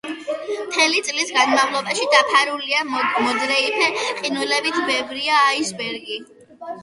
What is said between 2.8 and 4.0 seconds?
მოდრეიფე